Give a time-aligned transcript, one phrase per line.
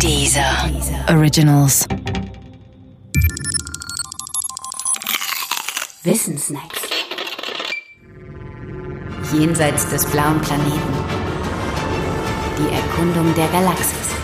[0.00, 0.70] Dieser
[1.08, 1.86] Originals.
[6.02, 6.80] Wissensnacks.
[9.32, 10.94] Jenseits des blauen Planeten.
[12.58, 14.14] Die Erkundung der Galaxis.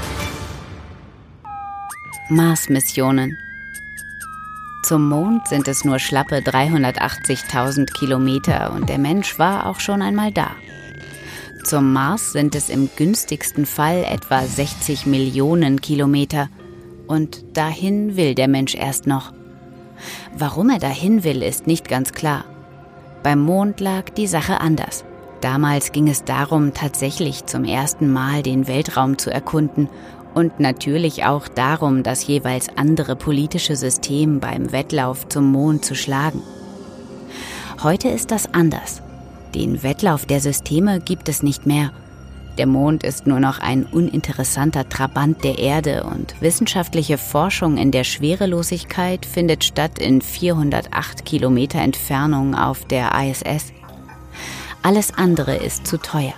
[2.28, 3.36] Mars-Missionen.
[4.84, 10.32] Zum Mond sind es nur schlappe 380.000 Kilometer und der Mensch war auch schon einmal
[10.32, 10.50] da.
[11.64, 16.48] Zum Mars sind es im günstigsten Fall etwa 60 Millionen Kilometer.
[17.06, 19.32] Und dahin will der Mensch erst noch.
[20.36, 22.44] Warum er dahin will, ist nicht ganz klar.
[23.22, 25.04] Beim Mond lag die Sache anders.
[25.40, 29.88] Damals ging es darum, tatsächlich zum ersten Mal den Weltraum zu erkunden
[30.34, 36.42] und natürlich auch darum, das jeweils andere politische System beim Wettlauf zum Mond zu schlagen.
[37.82, 39.02] Heute ist das anders.
[39.54, 41.92] Den Wettlauf der Systeme gibt es nicht mehr.
[42.58, 48.04] Der Mond ist nur noch ein uninteressanter Trabant der Erde und wissenschaftliche Forschung in der
[48.04, 53.72] Schwerelosigkeit findet statt in 408 Kilometer Entfernung auf der ISS.
[54.82, 56.34] Alles andere ist zu teuer.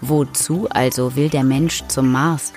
[0.00, 2.52] Wozu also will der Mensch zum Mars?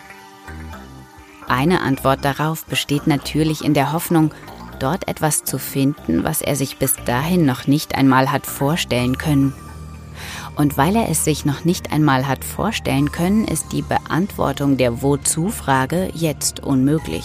[1.48, 4.34] Eine Antwort darauf besteht natürlich in der Hoffnung,
[4.80, 9.54] dort etwas zu finden, was er sich bis dahin noch nicht einmal hat vorstellen können.
[10.56, 15.02] Und weil er es sich noch nicht einmal hat vorstellen können, ist die Beantwortung der
[15.02, 17.24] Wozu-Frage jetzt unmöglich.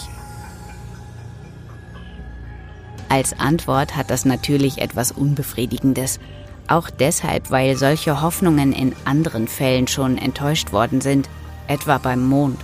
[3.09, 6.19] Als Antwort hat das natürlich etwas Unbefriedigendes.
[6.67, 11.29] Auch deshalb, weil solche Hoffnungen in anderen Fällen schon enttäuscht worden sind,
[11.67, 12.59] etwa beim Mond.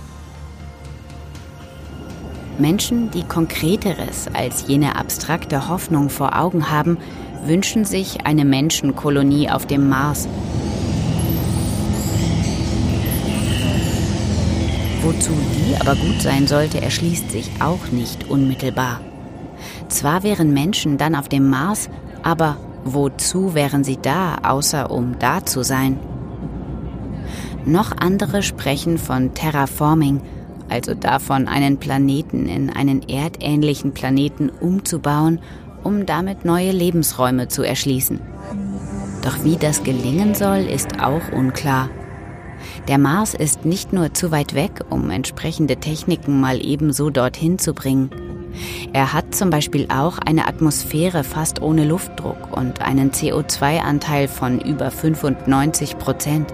[2.58, 6.98] Menschen, die Konkreteres als jene abstrakte Hoffnung vor Augen haben,
[7.44, 10.28] wünschen sich eine Menschenkolonie auf dem Mars.
[15.02, 19.00] Wozu die aber gut sein sollte, erschließt sich auch nicht unmittelbar.
[19.88, 21.90] Zwar wären Menschen dann auf dem Mars,
[22.22, 25.98] aber wozu wären sie da, außer um da zu sein?
[27.64, 30.20] Noch andere sprechen von Terraforming,
[30.72, 35.38] also davon, einen Planeten in einen erdähnlichen Planeten umzubauen,
[35.84, 38.20] um damit neue Lebensräume zu erschließen.
[39.22, 41.90] Doch wie das gelingen soll, ist auch unklar.
[42.88, 47.74] Der Mars ist nicht nur zu weit weg, um entsprechende Techniken mal ebenso dorthin zu
[47.74, 48.10] bringen.
[48.92, 54.90] Er hat zum Beispiel auch eine Atmosphäre fast ohne Luftdruck und einen CO2-Anteil von über
[54.90, 56.52] 95 Prozent.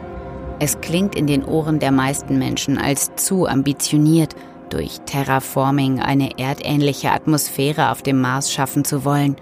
[0.61, 4.35] Es klingt in den Ohren der meisten Menschen als zu ambitioniert,
[4.71, 9.37] durch Terraforming eine erdähnliche Atmosphäre auf dem Mars schaffen zu wollen,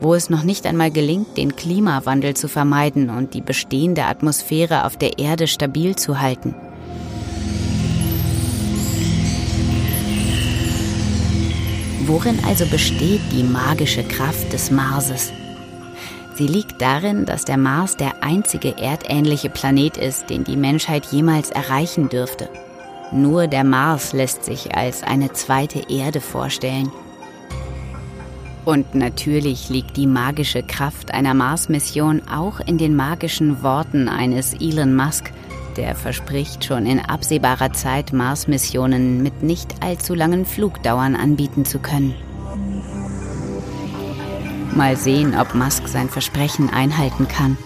[0.00, 4.96] wo es noch nicht einmal gelingt, den Klimawandel zu vermeiden und die bestehende Atmosphäre auf
[4.96, 6.54] der Erde stabil zu halten.
[12.06, 15.32] Worin also besteht die magische Kraft des Marses?
[16.42, 21.50] Sie liegt darin, dass der Mars der einzige erdähnliche Planet ist, den die Menschheit jemals
[21.50, 22.48] erreichen dürfte.
[23.12, 26.90] Nur der Mars lässt sich als eine zweite Erde vorstellen.
[28.64, 34.96] Und natürlich liegt die magische Kraft einer Mars-Mission auch in den magischen Worten eines Elon
[34.96, 35.30] Musk,
[35.76, 42.16] der verspricht, schon in absehbarer Zeit Mars-Missionen mit nicht allzu langen Flugdauern anbieten zu können.
[44.74, 47.56] Mal sehen, ob Musk sein Versprechen einhalten kann.